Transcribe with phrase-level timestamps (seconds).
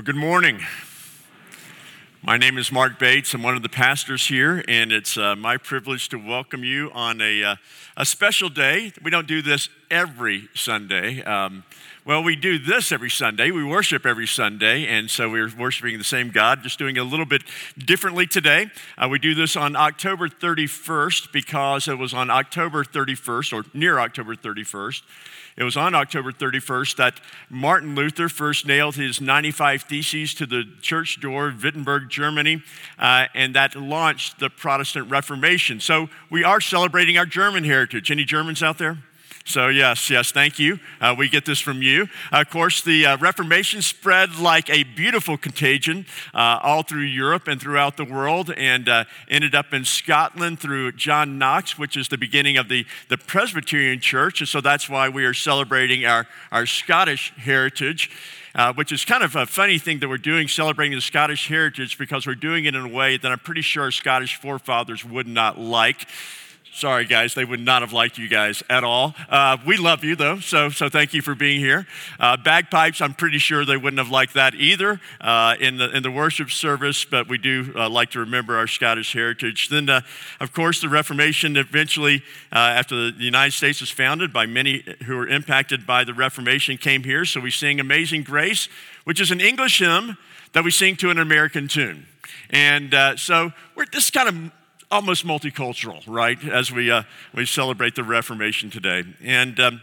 [0.00, 0.60] Well, good morning.
[2.22, 3.34] My name is Mark Bates.
[3.34, 7.20] I'm one of the pastors here, and it's uh, my privilege to welcome you on
[7.20, 7.56] a, uh,
[7.98, 8.94] a special day.
[9.02, 11.22] We don't do this every Sunday.
[11.22, 11.64] Um,
[12.06, 13.50] well, we do this every Sunday.
[13.50, 17.04] We worship every Sunday, and so we're worshiping the same God, just doing it a
[17.04, 17.42] little bit
[17.76, 18.70] differently today.
[18.96, 23.98] Uh, we do this on October 31st because it was on October 31st, or near
[23.98, 25.02] October 31st.
[25.60, 27.20] It was on October 31st that
[27.50, 32.62] Martin Luther first nailed his 95 Theses to the church door, Wittenberg, Germany,
[32.98, 35.78] uh, and that launched the Protestant Reformation.
[35.78, 38.10] So we are celebrating our German heritage.
[38.10, 39.00] Any Germans out there?
[39.46, 40.78] So, yes, yes, thank you.
[41.00, 42.08] Uh, we get this from you.
[42.30, 46.04] Of course, the uh, Reformation spread like a beautiful contagion
[46.34, 50.92] uh, all through Europe and throughout the world and uh, ended up in Scotland through
[50.92, 54.40] John Knox, which is the beginning of the, the Presbyterian Church.
[54.40, 58.10] And so that's why we are celebrating our, our Scottish heritage.
[58.52, 61.96] Uh, which is kind of a funny thing that we're doing, celebrating the Scottish heritage,
[61.96, 65.28] because we're doing it in a way that I'm pretty sure our Scottish forefathers would
[65.28, 66.08] not like.
[66.72, 69.14] Sorry, guys, they would not have liked you guys at all.
[69.28, 71.84] Uh, we love you, though, so, so thank you for being here.
[72.18, 76.04] Uh, bagpipes, I'm pretty sure they wouldn't have liked that either uh, in, the, in
[76.04, 79.68] the worship service, but we do uh, like to remember our Scottish heritage.
[79.68, 80.02] Then, uh,
[80.38, 85.16] of course, the Reformation eventually, uh, after the United States was founded by many who
[85.16, 87.24] were impacted by the Reformation, came here.
[87.24, 88.68] So we sing Amazing Grace,
[89.02, 90.16] which is an English hymn
[90.52, 92.06] that we sing to an American tune.
[92.50, 94.52] And so we're this kind of
[94.90, 97.02] almost multicultural, right, as we, uh,
[97.34, 99.04] we celebrate the Reformation today.
[99.22, 99.82] And um,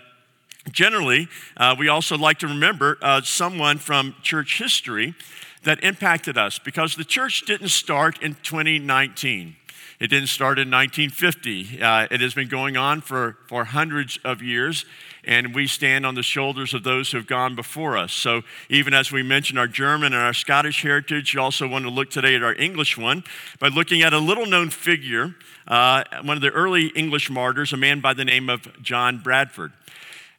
[0.72, 5.16] generally, uh, we also like to remember uh, someone from church history
[5.64, 9.56] that impacted us because the church didn't start in 2019.
[10.00, 11.82] It didn't start in 1950.
[11.82, 14.86] Uh, it has been going on for, for hundreds of years
[15.28, 18.14] and we stand on the shoulders of those who have gone before us.
[18.14, 21.92] So, even as we mentioned our German and our Scottish heritage, you also want to
[21.92, 23.24] look today at our English one
[23.60, 25.36] by looking at a little known figure,
[25.68, 29.74] uh, one of the early English martyrs, a man by the name of John Bradford.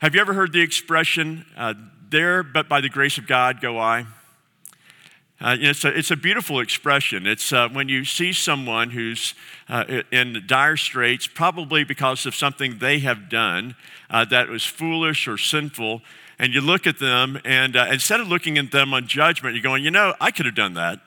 [0.00, 1.75] Have you ever heard the expression, uh,
[2.09, 4.06] there but by the grace of God go I?
[5.41, 7.25] Uh, it's, a, it's a beautiful expression.
[7.25, 9.34] It's uh, when you see someone who's
[9.69, 13.77] uh, in dire straits, probably because of something they have done
[14.10, 16.03] uh, that was foolish or sinful,
[16.41, 19.62] and you look at them, and uh, instead of looking at them on judgment, you're
[19.62, 21.00] going, you know, I could have done that.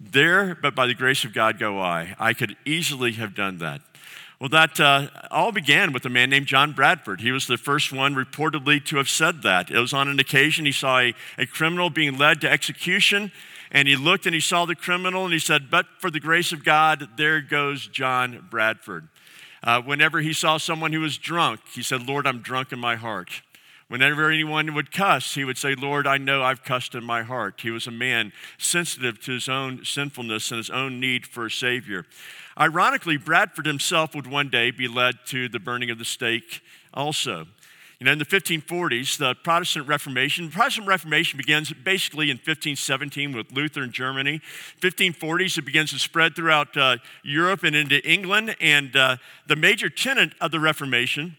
[0.00, 2.16] There, but by the grace of God go I.
[2.18, 3.82] I could easily have done that.
[4.42, 7.20] Well, that uh, all began with a man named John Bradford.
[7.20, 9.70] He was the first one reportedly to have said that.
[9.70, 13.30] It was on an occasion he saw a, a criminal being led to execution,
[13.70, 16.50] and he looked and he saw the criminal, and he said, But for the grace
[16.50, 19.06] of God, there goes John Bradford.
[19.62, 22.96] Uh, whenever he saw someone who was drunk, he said, Lord, I'm drunk in my
[22.96, 23.42] heart.
[23.86, 27.60] Whenever anyone would cuss, he would say, Lord, I know I've cussed in my heart.
[27.60, 31.50] He was a man sensitive to his own sinfulness and his own need for a
[31.50, 32.06] Savior.
[32.58, 36.60] Ironically, Bradford himself would one day be led to the burning of the stake
[36.92, 37.46] also.
[37.98, 43.32] You know, in the 1540s, the Protestant Reformation, the Protestant Reformation begins basically in 1517
[43.32, 44.40] with Luther in Germany.
[44.80, 48.56] 1540s, it begins to spread throughout uh, Europe and into England.
[48.60, 51.36] And uh, the major tenet of the Reformation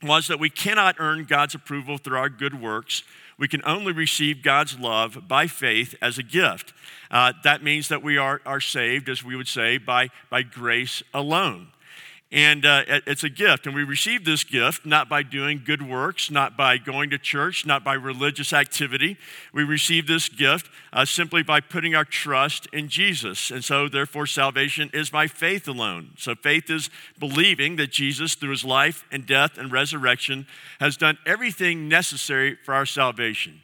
[0.00, 3.02] was that we cannot earn God's approval through our good works.
[3.38, 6.74] We can only receive God's love by faith as a gift.
[7.10, 11.02] Uh, that means that we are, are saved, as we would say, by, by grace
[11.14, 11.68] alone.
[12.30, 13.66] And uh, it's a gift.
[13.66, 17.64] And we receive this gift not by doing good works, not by going to church,
[17.64, 19.16] not by religious activity.
[19.54, 23.50] We receive this gift uh, simply by putting our trust in Jesus.
[23.50, 26.10] And so, therefore, salvation is by faith alone.
[26.18, 30.46] So, faith is believing that Jesus, through his life and death and resurrection,
[30.80, 33.62] has done everything necessary for our salvation.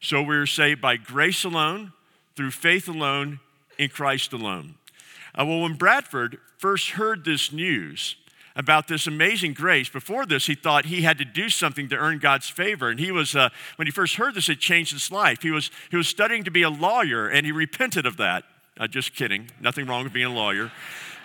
[0.00, 1.92] So, we're saved by grace alone,
[2.36, 3.40] through faith alone,
[3.76, 4.76] in Christ alone.
[5.36, 8.16] Uh, well, when Bradford first heard this news
[8.56, 12.18] about this amazing grace, before this, he thought he had to do something to earn
[12.18, 12.88] God's favor.
[12.88, 15.42] And he was, uh, when he first heard this, it changed his life.
[15.42, 18.44] He was, he was studying to be a lawyer, and he repented of that.
[18.78, 19.50] Uh, just kidding.
[19.60, 20.70] Nothing wrong with being a lawyer.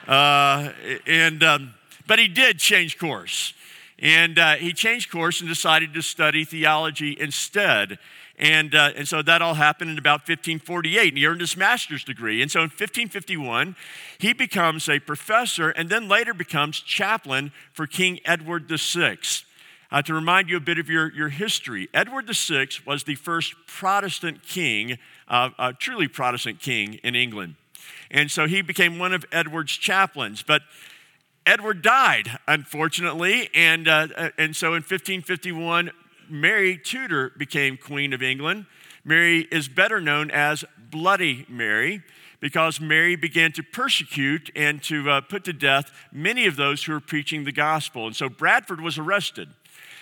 [0.08, 0.72] Uh,
[1.06, 1.74] and, um,
[2.08, 3.54] but he did change course.
[4.00, 8.00] And uh, he changed course and decided to study theology instead.
[8.40, 12.06] And, uh, and so that all happened in about 1548, and he earned his master's
[12.06, 12.42] degree.
[12.42, 13.76] And so in 1551,
[14.18, 19.18] he becomes a professor and then later becomes chaplain for King Edward VI.
[19.92, 23.56] Uh, to remind you a bit of your, your history, Edward VI was the first
[23.66, 27.56] Protestant king, uh, a truly Protestant king in England.
[28.12, 30.44] And so he became one of Edward's chaplains.
[30.44, 30.62] But
[31.46, 35.92] Edward died, unfortunately, and, uh, and so in 1551,
[36.30, 38.66] Mary Tudor became Queen of England.
[39.04, 42.04] Mary is better known as Bloody Mary
[42.40, 46.94] because Mary began to persecute and to uh, put to death many of those who
[46.94, 48.08] were preaching the gospel.
[48.08, 49.50] And so Bradford was arrested.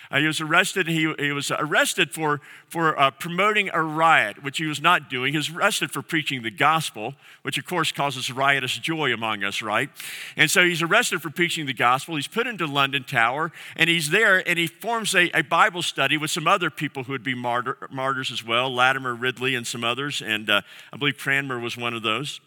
[0.09, 0.88] Uh, he was arrested.
[0.88, 5.33] He, he was arrested for, for uh, promoting a riot, which he was not doing.
[5.33, 9.62] He was arrested for preaching the gospel, which of course causes riotous joy among us,
[9.62, 9.89] right?
[10.36, 12.15] And so he's arrested for preaching the gospel.
[12.15, 16.18] He's put into London Tower, and he's there, and he forms a, a Bible study
[16.18, 19.83] with some other people who would be martyr, martyrs as well Latimer, Ridley, and some
[19.83, 20.21] others.
[20.21, 20.62] And uh,
[20.94, 22.39] I believe Cranmer was one of those.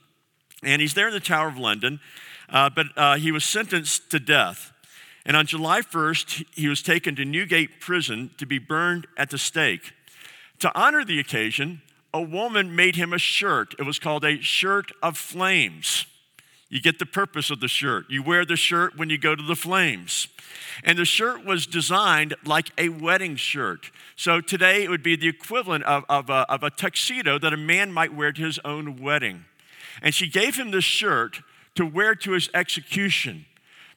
[0.62, 2.00] And he's there in the Tower of London,
[2.50, 4.72] uh, but uh, he was sentenced to death.
[5.26, 9.38] And on July 1st, he was taken to Newgate Prison to be burned at the
[9.38, 9.92] stake.
[10.60, 11.82] To honor the occasion,
[12.12, 13.74] a woman made him a shirt.
[13.78, 16.06] It was called a shirt of flames.
[16.68, 18.06] You get the purpose of the shirt.
[18.08, 20.28] You wear the shirt when you go to the flames.
[20.84, 23.90] And the shirt was designed like a wedding shirt.
[24.14, 27.56] So today it would be the equivalent of, of, a, of a tuxedo that a
[27.56, 29.46] man might wear to his own wedding.
[30.00, 31.40] And she gave him this shirt
[31.74, 33.46] to wear to his execution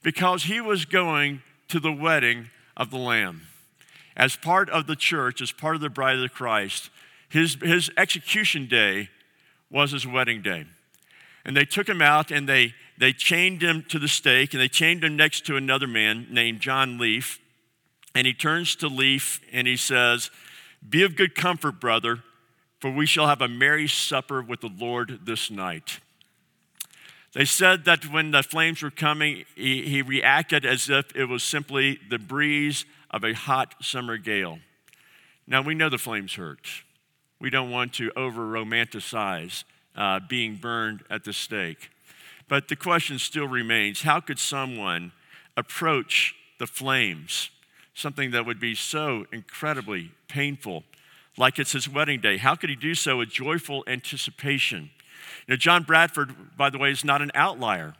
[0.03, 3.41] because he was going to the wedding of the Lamb.
[4.15, 6.91] As part of the church, as part of the bride of Christ,
[7.29, 9.09] his, his execution day
[9.71, 10.65] was his wedding day.
[11.45, 14.67] And they took him out and they, they chained him to the stake and they
[14.67, 17.39] chained him next to another man named John Leaf.
[18.13, 20.29] And he turns to Leaf and he says,
[20.87, 22.19] Be of good comfort, brother,
[22.79, 25.99] for we shall have a merry supper with the Lord this night.
[27.33, 31.43] They said that when the flames were coming, he, he reacted as if it was
[31.43, 34.59] simply the breeze of a hot summer gale.
[35.47, 36.67] Now, we know the flames hurt.
[37.39, 39.63] We don't want to over romanticize
[39.95, 41.89] uh, being burned at the stake.
[42.47, 45.11] But the question still remains how could someone
[45.57, 47.49] approach the flames,
[47.93, 50.83] something that would be so incredibly painful,
[51.35, 52.37] like it's his wedding day?
[52.37, 54.91] How could he do so with joyful anticipation?
[55.47, 57.95] You know, John Bradford, by the way, is not an outlier.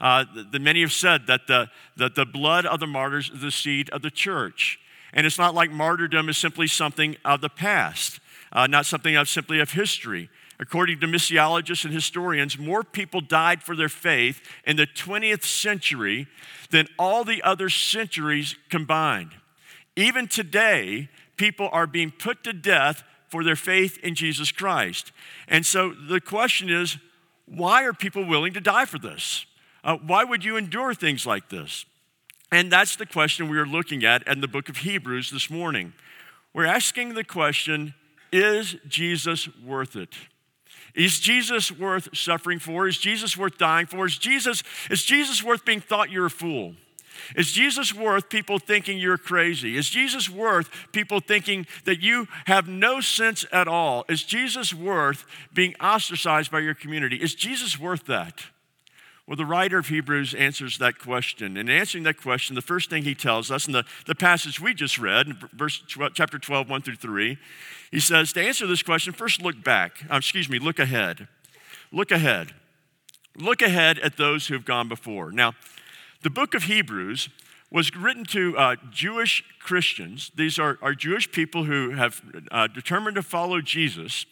[0.00, 3.40] Uh, the, the, many have said that the, that the blood of the martyrs is
[3.40, 4.78] the seed of the church.
[5.12, 8.20] And it's not like martyrdom is simply something of the past,
[8.52, 10.28] uh, not something of simply of history.
[10.58, 16.26] According to missiologists and historians, more people died for their faith in the 20th century
[16.70, 19.32] than all the other centuries combined.
[19.96, 25.12] Even today, people are being put to death for their faith in Jesus Christ.
[25.48, 26.98] And so the question is
[27.46, 29.46] why are people willing to die for this?
[29.84, 31.84] Uh, why would you endure things like this?
[32.50, 35.92] And that's the question we are looking at in the book of Hebrews this morning.
[36.52, 37.94] We're asking the question
[38.32, 40.14] is Jesus worth it?
[40.94, 42.88] Is Jesus worth suffering for?
[42.88, 44.06] Is Jesus worth dying for?
[44.06, 46.74] Is Jesus, is Jesus worth being thought you're a fool?
[47.34, 49.76] Is Jesus worth people thinking you're crazy?
[49.76, 54.04] Is Jesus worth people thinking that you have no sense at all?
[54.08, 57.16] Is Jesus worth being ostracized by your community?
[57.16, 58.46] Is Jesus worth that?
[59.26, 61.56] Well, the writer of Hebrews answers that question.
[61.56, 64.72] And answering that question, the first thing he tells us in the, the passage we
[64.72, 67.36] just read, verse, 12, chapter 12, 1 through 3,
[67.90, 70.04] he says, to answer this question, first look back.
[70.10, 71.26] Uh, excuse me, look ahead.
[71.90, 72.52] Look ahead.
[73.36, 75.32] Look ahead at those who have gone before.
[75.32, 75.54] Now,
[76.26, 77.28] the book of Hebrews
[77.70, 80.32] was written to uh, Jewish Christians.
[80.34, 82.20] These are, are Jewish people who have
[82.50, 84.26] uh, determined to follow Jesus.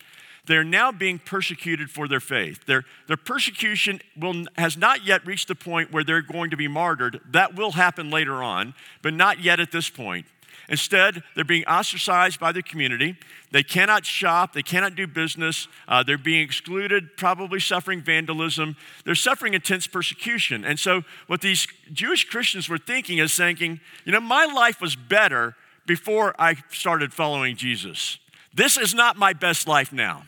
[0.46, 2.67] They're now being persecuted for their faith.
[2.67, 6.67] Their, their persecution will, has not yet reached the point where they're going to be
[6.67, 7.20] martyred.
[7.31, 10.27] That will happen later on, but not yet at this point.
[10.69, 13.17] Instead, they're being ostracized by the community.
[13.51, 18.77] They cannot shop, they cannot do business, uh, they're being excluded, probably suffering vandalism.
[19.05, 20.65] They're suffering intense persecution.
[20.65, 24.97] And so, what these Jewish Christians were thinking is thinking, you know, my life was
[24.97, 25.55] better
[25.87, 28.19] before I started following Jesus.
[28.53, 30.25] This is not my best life now.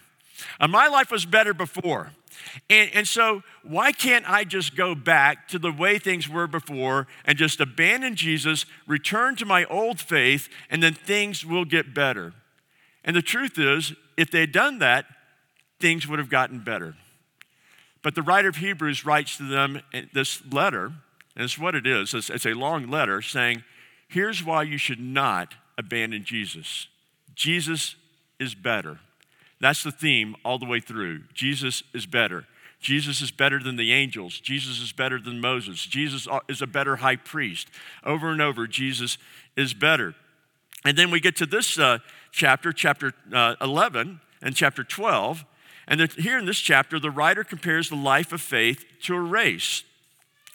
[0.60, 2.12] Uh, my life was better before.
[2.68, 7.06] And, and so, why can't I just go back to the way things were before
[7.24, 12.34] and just abandon Jesus, return to my old faith, and then things will get better?
[13.04, 15.06] And the truth is, if they had done that,
[15.80, 16.96] things would have gotten better.
[18.02, 19.80] But the writer of Hebrews writes to them
[20.12, 20.92] this letter,
[21.34, 23.64] and it's what it is it's, it's a long letter saying,
[24.08, 26.88] Here's why you should not abandon Jesus
[27.34, 27.96] Jesus
[28.38, 29.00] is better.
[29.60, 31.22] That's the theme all the way through.
[31.32, 32.44] Jesus is better.
[32.80, 34.38] Jesus is better than the angels.
[34.38, 35.84] Jesus is better than Moses.
[35.84, 37.68] Jesus is a better high priest.
[38.04, 39.18] Over and over, Jesus
[39.56, 40.14] is better.
[40.84, 41.98] And then we get to this uh,
[42.32, 45.44] chapter, chapter uh, 11 and chapter 12.
[45.88, 49.82] And here in this chapter, the writer compares the life of faith to a race.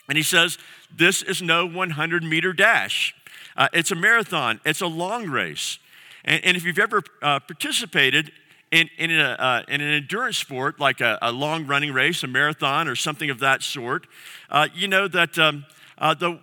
[0.08, 0.58] And he says,
[0.94, 3.14] This is no 100 meter dash,
[3.56, 5.78] uh, it's a marathon, it's a long race.
[6.24, 8.32] And, and if you've ever uh, participated
[8.72, 12.26] in, in, a, uh, in an endurance sport like a, a, long running race, a
[12.26, 14.06] marathon, or something of that sort,
[14.50, 15.66] uh, you know that um,
[15.98, 16.40] uh, the,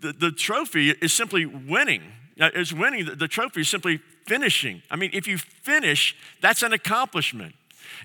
[0.00, 2.02] the, the, trophy is simply winning.
[2.40, 3.04] Uh, is winning.
[3.04, 4.82] The, the trophy is simply finishing.
[4.90, 7.54] I mean, if you finish, that's an accomplishment.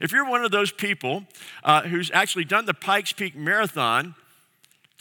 [0.01, 1.23] If you're one of those people
[1.63, 4.15] uh, who's actually done the Pikes Peak Marathon,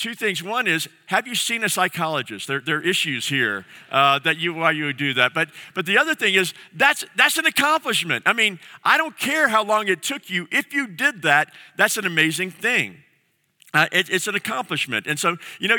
[0.01, 0.43] two things.
[0.43, 2.49] One is, have you seen a psychologist?
[2.49, 5.35] There, there are issues here uh, that you why you would do that.
[5.35, 8.25] But but the other thing is that's that's an accomplishment.
[8.27, 10.49] I mean, I don't care how long it took you.
[10.51, 12.97] If you did that, that's an amazing thing.
[13.73, 15.07] Uh, it, it's an accomplishment.
[15.07, 15.77] And so you know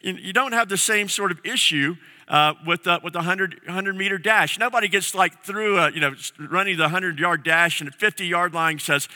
[0.00, 1.96] you, you don't have the same sort of issue
[2.28, 4.58] uh, with the, with the 100, 100 meter dash.
[4.58, 8.26] Nobody gets like through, a, you know, running the 100 yard dash and the 50
[8.26, 9.08] yard line says,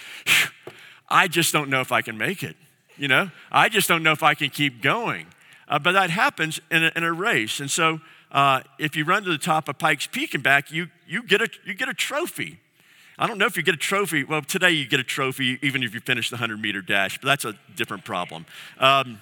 [1.09, 2.57] I just don't know if I can make it.
[2.99, 5.27] You know, I just don't know if I can keep going.
[5.69, 7.61] Uh, but that happens in a, in a race.
[7.61, 8.01] And so
[8.33, 11.43] uh, if you run to the top of Pikes Peak and back, you, you, get
[11.43, 12.59] a, you get a trophy.
[13.19, 14.25] I don't know if you get a trophy.
[14.25, 17.27] Well, today you get a trophy even if you finish the 100 meter dash, but
[17.27, 18.47] that's a different problem.
[18.79, 19.21] Um,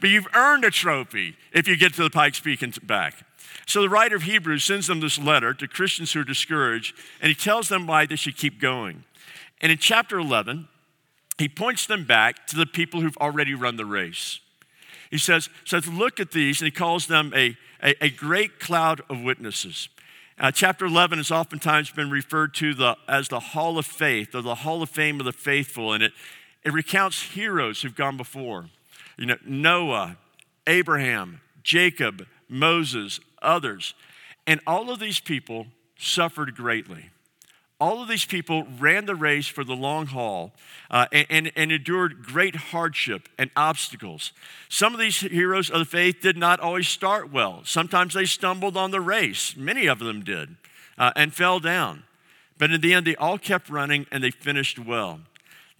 [0.00, 3.24] but you've earned a trophy if you get to the Pikes Peak and back.
[3.66, 7.28] So the writer of Hebrews sends them this letter to Christians who are discouraged, and
[7.28, 9.04] he tells them why they should keep going.
[9.60, 10.68] And in chapter 11,
[11.38, 14.40] he points them back to the people who've already run the race.
[15.10, 19.02] He says, says Look at these, and he calls them a, a, a great cloud
[19.08, 19.88] of witnesses.
[20.38, 24.42] Uh, chapter 11 has oftentimes been referred to the, as the Hall of Faith or
[24.42, 26.12] the Hall of Fame of the Faithful, and it,
[26.64, 28.66] it recounts heroes who've gone before
[29.16, 30.16] you know, Noah,
[30.66, 33.94] Abraham, Jacob, Moses, others.
[34.46, 37.10] And all of these people suffered greatly.
[37.80, 40.54] All of these people ran the race for the long haul
[40.90, 44.32] uh, and, and, and endured great hardship and obstacles.
[44.68, 47.62] Some of these heroes of the faith did not always start well.
[47.64, 50.56] Sometimes they stumbled on the race, many of them did,
[50.96, 52.04] uh, and fell down.
[52.58, 55.20] But in the end, they all kept running and they finished well.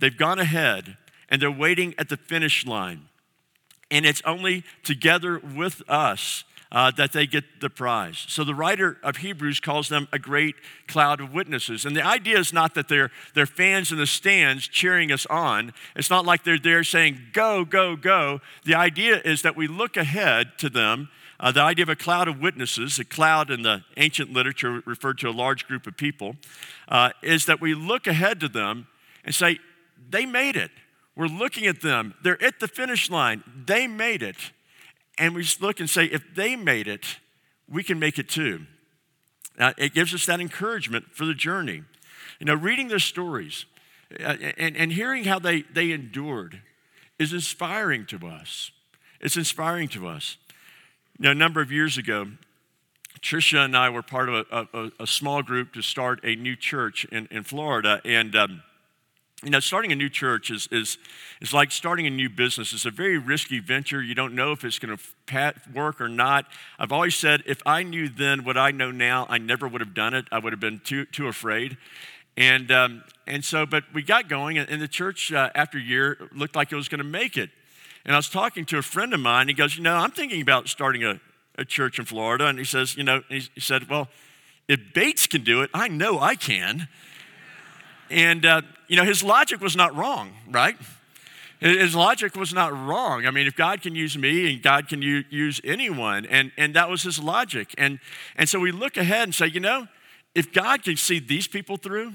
[0.01, 0.97] They've gone ahead
[1.31, 3.09] and they're waiting at the finish line
[3.95, 8.25] and it's only together with us uh, that they get the prize.
[8.29, 10.57] So the writer of Hebrews calls them a great
[10.89, 11.85] cloud of witnesses.
[11.85, 15.73] And the idea is not that they're, they're fans in the stands cheering us on.
[15.95, 18.41] It's not like they're there saying, go, go, go.
[18.65, 21.09] The idea is that we look ahead to them.
[21.39, 25.19] Uh, the idea of a cloud of witnesses, a cloud in the ancient literature referred
[25.19, 26.37] to a large group of people,
[26.89, 28.87] uh, is that we look ahead to them
[29.25, 29.59] and say,
[30.11, 30.71] they made it.
[31.17, 32.15] We're looking at them.
[32.23, 33.43] They're at the finish line.
[33.67, 34.37] They made it.
[35.19, 37.19] And we look and say, if they made it,
[37.69, 38.67] we can make it too.
[39.59, 41.83] It gives us that encouragement for the journey.
[42.41, 43.67] You know, reading their stories
[44.19, 46.61] uh, and, and hearing how they, they endured
[47.19, 48.73] is inspiring to us.
[49.21, 50.37] It's inspiring to us.
[51.19, 52.27] You know, a number of years ago,
[53.21, 56.57] Tricia and I were part of a, a, a small group to start a new
[56.57, 58.01] church in, in Florida.
[58.05, 58.63] And um,
[59.45, 60.99] you know, starting a new church is, is,
[61.41, 62.73] is like starting a new business.
[62.73, 64.03] It's a very risky venture.
[64.03, 66.47] You don't know if it's going to work or not.
[66.79, 69.95] I've always said if I knew then what I know now, I never would have
[69.95, 70.27] done it.
[70.33, 71.77] I would have been too, too afraid.
[72.37, 76.29] And, um, and so, but we got going, and the church, uh, after a year,
[76.35, 77.51] looked like it was going to make it.
[78.05, 79.49] And I was talking to a friend of mine.
[79.49, 81.21] He goes, You know, I'm thinking about starting a,
[81.57, 82.47] a church in Florida.
[82.47, 84.09] And he says, You know, he, he said, Well,
[84.69, 86.89] if Bates can do it, I know I can.
[88.11, 90.77] And, uh, you know, his logic was not wrong, right?
[91.61, 93.25] His logic was not wrong.
[93.25, 96.91] I mean, if God can use me and God can use anyone, and, and that
[96.91, 97.75] was his logic.
[97.79, 98.01] And,
[98.37, 99.89] and so we look ahead and say, you know,
[100.35, 102.15] if God can see these people through,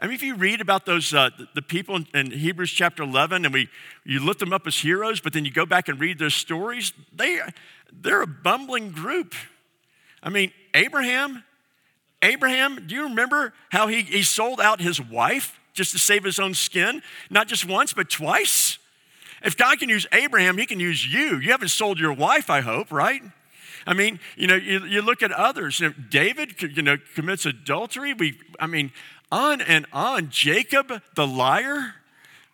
[0.00, 3.44] I mean, if you read about those, uh, the people in, in, Hebrews chapter 11,
[3.44, 3.68] and we,
[4.04, 6.92] you lift them up as heroes, but then you go back and read their stories,
[7.12, 7.40] they,
[7.92, 9.34] they're a bumbling group.
[10.22, 11.42] I mean, Abraham
[12.22, 16.38] Abraham, do you remember how he, he sold out his wife just to save his
[16.38, 17.02] own skin?
[17.30, 18.78] Not just once, but twice?
[19.42, 21.38] If God can use Abraham, he can use you.
[21.38, 23.22] You haven't sold your wife, I hope, right?
[23.86, 25.80] I mean, you know, you, you look at others.
[25.80, 28.12] You know, David, you know, commits adultery.
[28.14, 28.92] We, I mean,
[29.30, 30.30] on and on.
[30.30, 31.94] Jacob, the liar.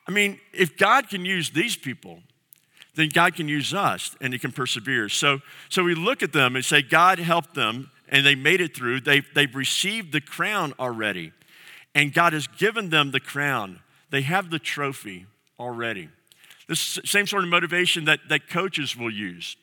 [0.06, 2.20] I mean, if God can use these people,
[2.94, 5.08] then God can use us and he can persevere.
[5.08, 8.76] So, so we look at them and say, God helped them and they made it
[8.76, 9.00] through.
[9.00, 11.32] They've, they've received the crown already.
[11.96, 13.80] And God has given them the crown.
[14.10, 15.26] They have the trophy
[15.58, 16.08] already.
[16.68, 19.56] This same sort of motivation that, that coaches will use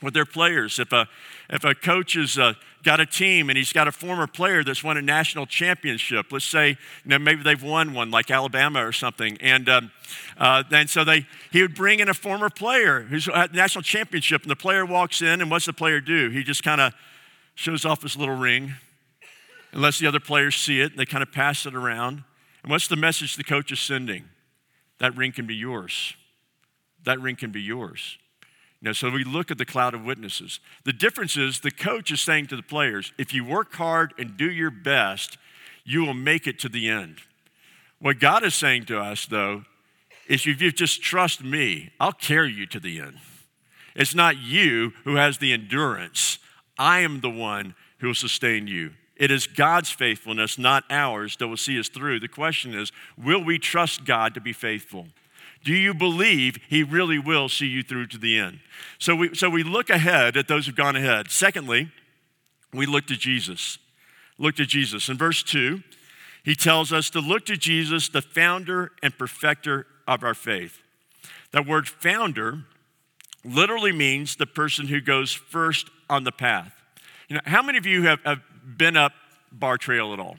[0.00, 0.78] with their players.
[0.78, 1.08] If a,
[1.50, 4.84] if a coach has uh, got a team and he's got a former player that's
[4.84, 6.76] won a national championship, let's say, you
[7.06, 9.90] know, maybe they've won one like Alabama or something, and um,
[10.38, 14.42] uh, and so they, he would bring in a former player who's at national championship,
[14.42, 16.30] and the player walks in, and what's the player do?
[16.30, 16.94] He just kind of
[17.58, 18.74] shows off his little ring.
[19.72, 20.92] unless the other players see it.
[20.92, 22.22] and They kind of pass it around.
[22.62, 24.26] And what's the message the coach is sending?
[24.98, 26.14] That ring can be yours.
[27.04, 28.16] That ring can be yours.
[28.80, 30.60] You know, so we look at the cloud of witnesses.
[30.84, 34.36] The difference is the coach is saying to the players, if you work hard and
[34.36, 35.36] do your best,
[35.84, 37.16] you will make it to the end.
[37.98, 39.64] What God is saying to us, though,
[40.28, 43.16] is if you just trust me, I'll carry you to the end.
[43.96, 46.38] It's not you who has the endurance.
[46.78, 48.92] I am the one who will sustain you.
[49.16, 52.20] It is God's faithfulness, not ours, that will see us through.
[52.20, 55.08] The question is will we trust God to be faithful?
[55.64, 58.60] Do you believe He really will see you through to the end?
[58.98, 61.30] So we, so we look ahead at those who've gone ahead.
[61.30, 61.90] Secondly,
[62.72, 63.78] we look to Jesus.
[64.38, 65.08] Look to Jesus.
[65.08, 65.82] In verse 2,
[66.44, 70.80] he tells us to look to Jesus, the founder and perfecter of our faith.
[71.50, 72.64] That word founder
[73.54, 76.72] literally means the person who goes first on the path.
[77.28, 78.40] You know, how many of you have, have
[78.76, 79.12] been up
[79.52, 80.36] Barr Trail at all?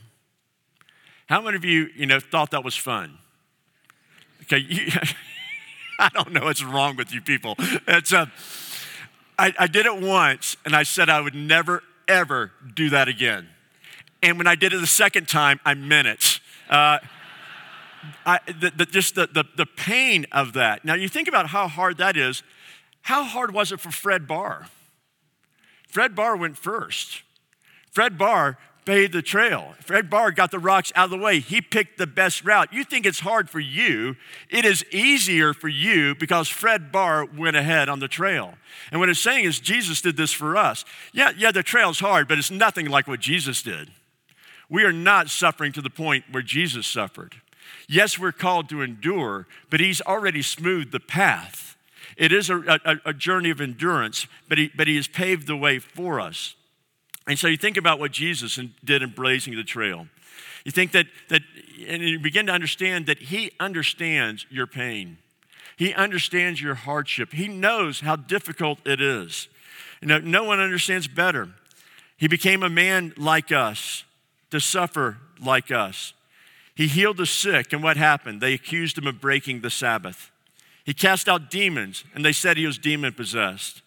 [1.28, 3.18] How many of you, you know, thought that was fun?
[4.44, 4.92] Okay, you,
[6.00, 7.56] I don't know what's wrong with you people.
[7.88, 8.26] It's uh,
[9.38, 13.48] I, I did it once, and I said I would never, ever do that again.
[14.22, 16.40] And when I did it the second time, I meant it.
[16.70, 17.00] Uh,
[18.26, 20.84] I, the, the, just the, the, the pain of that.
[20.84, 22.44] Now, you think about how hard that is.
[23.02, 24.68] How hard was it for Fred Barr?
[25.88, 27.24] Fred Barr went first.
[27.92, 29.76] Fred Barr paved the trail.
[29.82, 31.40] Fred Barr got the rocks out of the way.
[31.40, 32.74] He picked the best route.
[32.74, 34.16] You think it's hard for you.
[34.50, 38.56] It is easier for you because Fred Barr went ahead on the trail.
[38.92, 40.86] And what it's saying is Jesus did this for us.
[41.14, 43.92] Yeah, yeah, the trail's hard, but it's nothing like what Jesus did.
[44.70, 47.36] We are not suffering to the point where Jesus suffered.
[47.88, 51.76] Yes, we're called to endure, but He's already smoothed the path.
[52.18, 55.56] It is a, a, a journey of endurance, but he, but he has paved the
[55.56, 56.56] way for us.
[57.28, 60.08] And so you think about what Jesus did in blazing the trail.
[60.66, 61.42] You think that, that
[61.88, 65.18] and you begin to understand that He understands your pain.
[65.78, 67.32] He understands your hardship.
[67.32, 69.48] He knows how difficult it is.
[70.02, 71.50] You know, no one understands better.
[72.18, 74.04] He became a man like us
[74.52, 76.14] to suffer like us.
[76.76, 78.42] He healed the sick, and what happened?
[78.42, 80.32] They accused him of breaking the Sabbath.
[80.90, 83.84] He cast out demons, and they said he was demon possessed.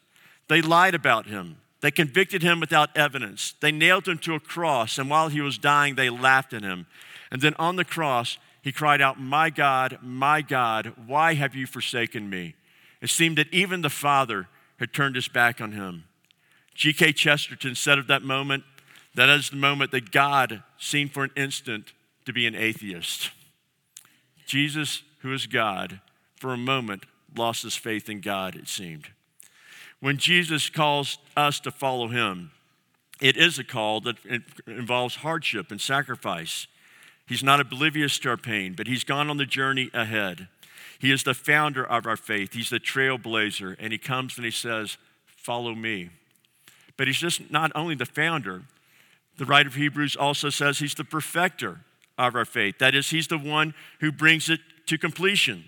[0.46, 1.56] They lied about him.
[1.80, 3.54] They convicted him without evidence.
[3.58, 6.86] They nailed him to a cross, and while he was dying, they laughed at him.
[7.32, 11.66] And then on the cross, he cried out, My God, my God, why have you
[11.66, 12.54] forsaken me?
[13.00, 14.46] It seemed that even the Father
[14.78, 16.04] had turned his back on him.
[16.76, 17.14] G.K.
[17.14, 18.62] Chesterton said of that moment,
[19.16, 21.94] that is the moment that God seemed for an instant
[22.26, 23.32] to be an atheist.
[24.46, 26.00] Jesus, who is God,
[26.42, 29.06] for a moment lost his faith in God, it seemed.
[30.00, 32.50] When Jesus calls us to follow him,
[33.20, 34.16] it is a call that
[34.66, 36.66] involves hardship and sacrifice.
[37.28, 40.48] He's not oblivious to our pain, but he's gone on the journey ahead.
[40.98, 44.50] He is the founder of our faith, he's the trailblazer, and he comes and he
[44.50, 44.98] says,
[45.36, 46.10] Follow me.
[46.96, 48.62] But he's just not only the founder,
[49.38, 51.82] the writer of Hebrews also says he's the perfecter
[52.18, 52.78] of our faith.
[52.78, 55.66] That is, he's the one who brings it to completion.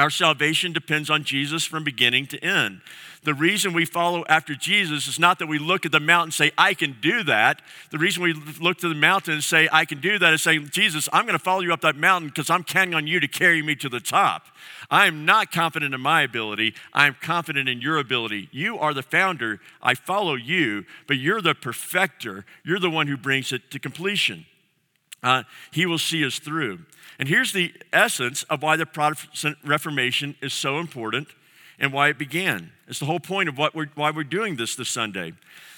[0.00, 2.80] Our salvation depends on Jesus from beginning to end.
[3.22, 6.34] The reason we follow after Jesus is not that we look at the mountain and
[6.34, 7.60] say, I can do that.
[7.90, 10.70] The reason we look to the mountain and say, I can do that is saying,
[10.70, 13.28] Jesus, I'm going to follow you up that mountain because I'm counting on you to
[13.28, 14.46] carry me to the top.
[14.90, 16.74] I am not confident in my ability.
[16.94, 18.48] I am confident in your ability.
[18.52, 19.60] You are the founder.
[19.82, 22.46] I follow you, but you're the perfecter.
[22.64, 24.46] You're the one who brings it to completion.
[25.22, 26.78] Uh, he will see us through.
[27.20, 31.28] And here's the essence of why the Protestant Reformation is so important
[31.78, 32.72] and why it began.
[32.88, 35.34] It's the whole point of what we're, why we're doing this this Sunday.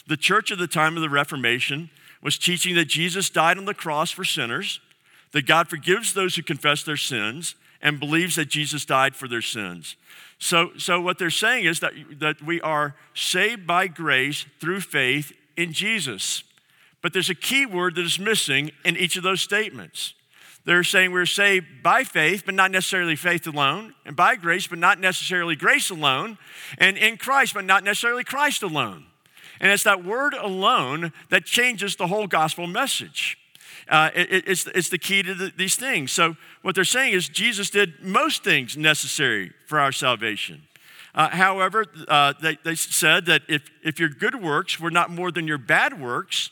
[0.07, 1.91] The church at the time of the Reformation
[2.23, 4.79] was teaching that Jesus died on the cross for sinners,
[5.33, 9.43] that God forgives those who confess their sins, and believes that Jesus died for their
[9.43, 9.97] sins.
[10.39, 15.33] So, so what they're saying is that, that we are saved by grace through faith
[15.57, 16.45] in Jesus.
[17.03, 20.15] But there's a key word that is missing in each of those statements.
[20.65, 24.79] They're saying we're saved by faith, but not necessarily faith alone, and by grace, but
[24.79, 26.39] not necessarily grace alone,
[26.79, 29.07] and in Christ, but not necessarily Christ alone.
[29.61, 33.39] And it's that word alone that changes the whole gospel message.
[33.89, 36.13] Uh, it, it's, it's the key to the, these things.
[36.13, 40.63] So, what they're saying is Jesus did most things necessary for our salvation.
[41.15, 45.31] Uh, however, uh, they, they said that if, if your good works were not more
[45.31, 46.51] than your bad works,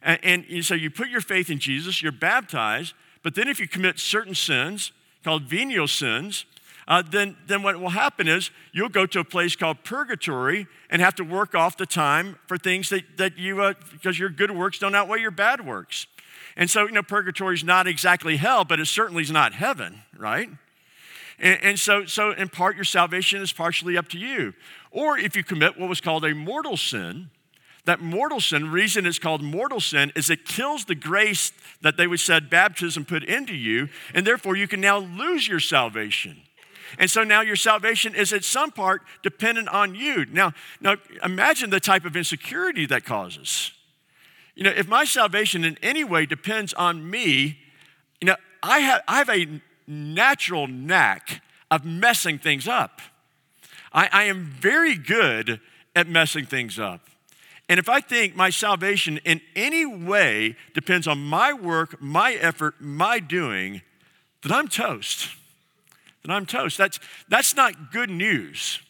[0.00, 3.68] and, and so you put your faith in Jesus, you're baptized, but then if you
[3.68, 4.92] commit certain sins
[5.24, 6.44] called venial sins,
[6.88, 11.00] uh, then, then what will happen is you'll go to a place called purgatory and
[11.00, 14.50] have to work off the time for things that, that you, uh, because your good
[14.50, 16.06] works don't outweigh your bad works.
[16.56, 20.02] And so, you know, purgatory is not exactly hell, but it certainly is not heaven,
[20.18, 20.50] right?
[21.38, 24.52] And, and, so, so, in part, your salvation is partially up to you.
[24.90, 27.30] Or if you commit what was called a mortal sin,
[27.84, 32.06] that mortal sin, reason it's called mortal sin, is it kills the grace that they
[32.06, 36.42] would said baptism put into you, and therefore you can now lose your salvation.
[36.98, 40.26] And so now your salvation is at some part dependent on you.
[40.26, 43.72] Now, now imagine the type of insecurity that causes.
[44.54, 47.58] You know, if my salvation in any way depends on me,
[48.20, 53.00] you know, I have, I have a natural knack of messing things up.
[53.92, 55.60] I, I am very good
[55.96, 57.08] at messing things up.
[57.72, 62.74] And if I think my salvation in any way depends on my work, my effort,
[62.82, 63.80] my doing,
[64.42, 65.30] then I'm toast.
[66.22, 66.76] Then I'm toast.
[66.76, 68.80] That's, that's not good news.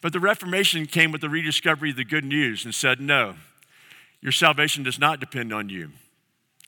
[0.00, 3.34] But the Reformation came with the rediscovery of the good news and said, no,
[4.20, 5.90] your salvation does not depend on you.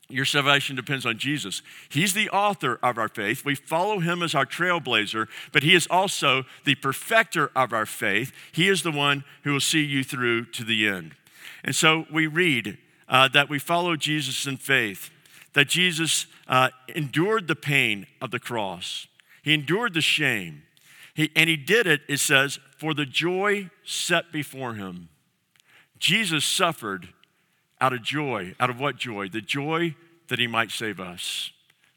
[0.09, 1.63] Your salvation depends on Jesus.
[1.89, 3.45] He's the author of our faith.
[3.45, 8.33] We follow him as our trailblazer, but he is also the perfecter of our faith.
[8.51, 11.15] He is the one who will see you through to the end.
[11.65, 15.11] And so we read uh, that we follow Jesus in faith,
[15.53, 19.07] that Jesus uh, endured the pain of the cross,
[19.43, 20.63] he endured the shame.
[21.15, 25.09] He, and he did it, it says, for the joy set before him.
[25.99, 27.09] Jesus suffered
[27.81, 28.55] out of joy.
[28.61, 29.29] Out of what joy?
[29.29, 29.97] The joy
[30.29, 31.51] that he might save us,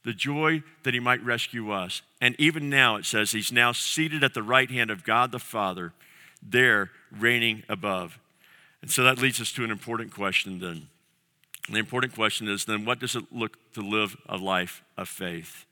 [0.04, 2.02] the joy that he might rescue us.
[2.20, 5.40] And even now, it says he's now seated at the right hand of God the
[5.40, 5.94] Father,
[6.42, 8.20] there reigning above.
[8.84, 10.88] And so that leads us to an important question then.
[11.70, 15.66] the important question is then, what does it look to live a life of faith?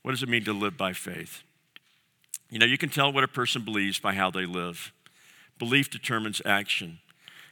[0.00, 1.42] What does it mean to live by faith?
[2.48, 4.92] You know, you can tell what a person believes by how they live.
[5.58, 7.00] Belief determines action.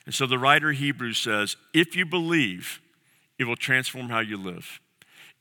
[0.07, 2.81] And so the writer Hebrews says, if you believe,
[3.39, 4.81] it will transform how you live.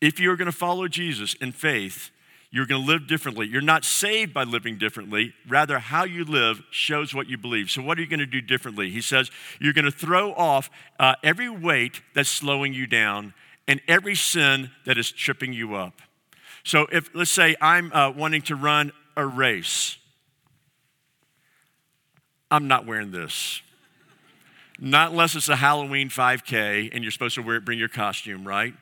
[0.01, 2.11] If you're going to follow Jesus in faith,
[2.53, 3.47] you're going to live differently.
[3.47, 5.33] You're not saved by living differently.
[5.49, 7.71] Rather, how you live shows what you believe.
[7.71, 8.91] So, what are you going to do differently?
[8.91, 13.33] He says, you're going to throw off uh, every weight that's slowing you down
[13.67, 15.99] and every sin that is tripping you up.
[16.63, 19.97] So, if let's say I'm uh, wanting to run a race,
[22.51, 23.63] I'm not wearing this.
[24.79, 28.75] Not unless it's a Halloween 5K and you're supposed to wear, bring your costume, right?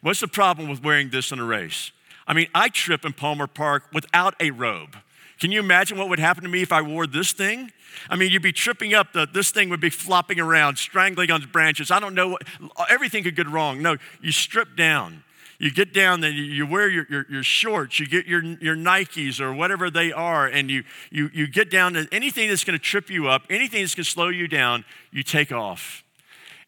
[0.00, 1.92] What's the problem with wearing this in a race?
[2.26, 4.96] I mean, I trip in Palmer Park without a robe.
[5.40, 7.72] Can you imagine what would happen to me if I wore this thing?
[8.08, 11.42] I mean, you'd be tripping up, the, this thing would be flopping around, strangling on
[11.50, 11.90] branches.
[11.90, 12.42] I don't know, what,
[12.88, 13.82] everything could go wrong.
[13.82, 15.24] No, you strip down
[15.62, 19.40] you get down there, you wear your, your, your, shorts, you get your, your Nikes
[19.40, 23.08] or whatever they are, and you, you, you get down to anything that's to trip
[23.08, 26.02] you up, anything that's to slow you down, you take off.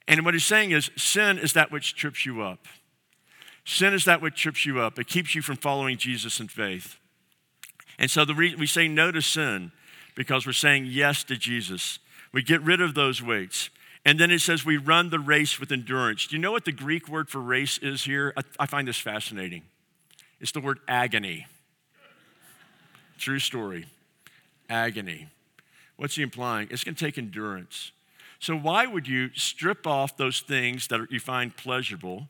[0.06, 2.60] And what he's saying is sin is that which trips you up.
[3.64, 4.98] Sin is that which trips you up.
[4.98, 6.98] It keeps you from following Jesus in faith.
[7.98, 9.72] And so the re- we say no to sin
[10.14, 11.98] because we're saying yes to Jesus.
[12.32, 13.70] We get rid of those weights.
[14.04, 16.26] And then it says we run the race with endurance.
[16.26, 18.34] Do you know what the Greek word for race is here?
[18.36, 19.62] I, I find this fascinating.
[20.40, 21.46] It's the word agony.
[23.18, 23.86] True story.
[24.68, 25.28] Agony.
[25.96, 26.68] What's he implying?
[26.70, 27.92] It's going to take endurance.
[28.40, 32.28] So, why would you strip off those things that you find pleasurable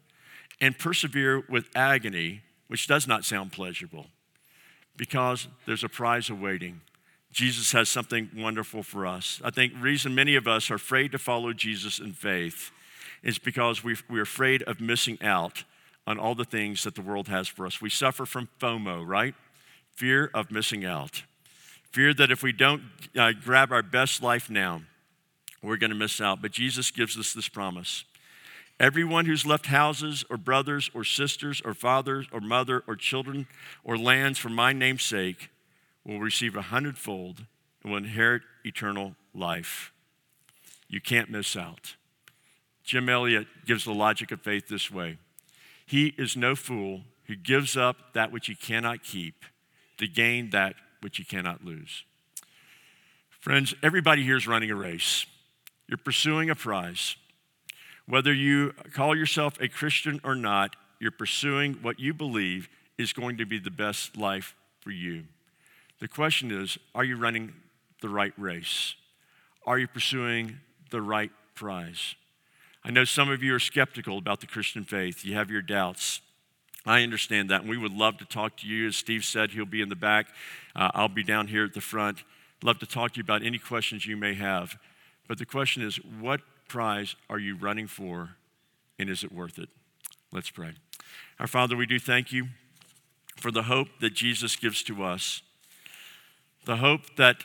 [0.60, 4.06] and persevere with agony, which does not sound pleasurable?
[4.96, 6.80] Because there's a prize awaiting.
[7.32, 9.40] Jesus has something wonderful for us.
[9.44, 12.70] I think reason many of us are afraid to follow Jesus in faith
[13.24, 15.64] is because we we're afraid of missing out
[16.06, 17.80] on all the things that the world has for us.
[17.80, 19.34] We suffer from FOMO, right?
[19.94, 21.24] Fear of missing out.
[21.90, 22.82] Fear that if we don't
[23.16, 24.82] uh, grab our best life now,
[25.62, 26.42] we're going to miss out.
[26.42, 28.04] But Jesus gives us this promise.
[28.80, 33.46] Everyone who's left houses or brothers or sisters or fathers or mother or children
[33.84, 35.50] or lands for my name's sake
[36.04, 37.46] will receive a hundredfold
[37.82, 39.92] and will inherit eternal life.
[40.88, 41.94] You can't miss out.
[42.82, 45.18] Jim Elliot gives the logic of faith this way
[45.86, 49.44] He is no fool who gives up that which he cannot keep
[49.98, 52.04] to gain that which he cannot lose.
[53.40, 55.26] Friends, everybody here is running a race.
[55.86, 57.16] You're pursuing a prize.
[58.06, 63.38] Whether you call yourself a Christian or not, you're pursuing what you believe is going
[63.38, 65.24] to be the best life for you.
[66.00, 67.54] The question is are you running
[68.02, 68.94] the right race?
[69.66, 70.58] Are you pursuing
[70.90, 72.14] the right prize?
[72.84, 76.20] I know some of you are skeptical about the Christian faith, you have your doubts.
[76.86, 78.88] I understand that, and we would love to talk to you.
[78.88, 80.26] As Steve said, he'll be in the back.
[80.76, 82.22] Uh, I'll be down here at the front.
[82.62, 84.76] Love to talk to you about any questions you may have.
[85.26, 86.42] But the question is, what
[86.74, 88.30] prize are you running for,
[88.98, 89.68] and is it worth it?
[90.32, 90.72] Let's pray.
[91.38, 92.48] Our Father, we do thank you
[93.36, 95.42] for the hope that Jesus gives to us,
[96.64, 97.44] the hope that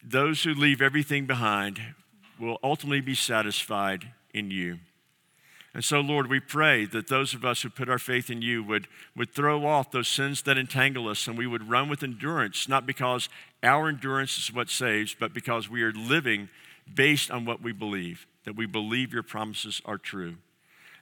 [0.00, 1.80] those who leave everything behind
[2.38, 4.78] will ultimately be satisfied in you.
[5.74, 8.62] And so, Lord, we pray that those of us who put our faith in you
[8.62, 12.68] would, would throw off those sins that entangle us and we would run with endurance,
[12.68, 13.28] not because
[13.64, 16.48] our endurance is what saves, but because we are living
[16.92, 20.36] based on what we believe, that we believe your promises are true.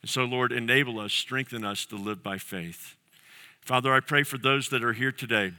[0.01, 2.97] And so, Lord, enable us, strengthen us to live by faith.
[3.61, 5.53] Father, I pray for those that are here today.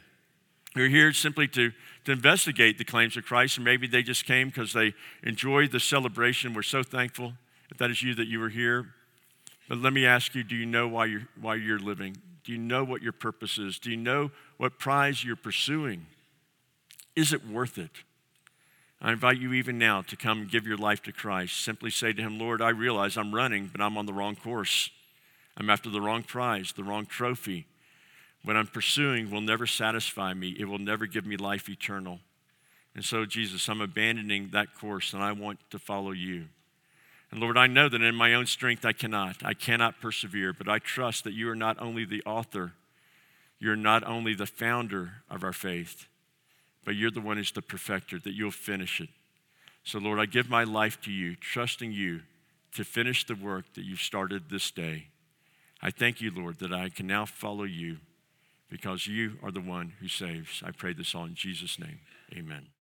[0.76, 1.72] Who are here simply to,
[2.06, 5.80] to investigate the claims of Christ, and maybe they just came because they enjoyed the
[5.80, 6.54] celebration.
[6.54, 7.34] We're so thankful
[7.70, 8.88] if that is you that you were here.
[9.70, 12.18] But let me ask you do you know why you're, why you're living?
[12.44, 13.80] Do you know what your purpose is?
[13.80, 16.08] Do you know what prize you're pursuing?
[17.16, 17.92] Is it worth it?
[19.04, 21.62] I invite you even now to come give your life to Christ.
[21.62, 24.90] Simply say to Him, Lord, I realize I'm running, but I'm on the wrong course.
[25.58, 27.68] I'm after the wrong prize, the wrong trophy.
[28.46, 32.20] What I'm pursuing will never satisfy me, it will never give me life eternal.
[32.96, 36.46] And so, Jesus, I'm abandoning that course and I want to follow you.
[37.32, 39.38] And Lord, I know that in my own strength I cannot.
[39.44, 42.74] I cannot persevere, but I trust that you are not only the author,
[43.60, 46.08] you're not only the founder of our faith,
[46.86, 49.10] but you're the one who's the perfecter, that you'll finish it.
[49.84, 52.22] So, Lord, I give my life to you, trusting you
[52.74, 55.08] to finish the work that you've started this day.
[55.82, 57.98] I thank you, Lord, that I can now follow you
[58.70, 60.64] because you are the one who saves.
[60.66, 62.00] I pray this all in Jesus' name.
[62.34, 62.74] Amen.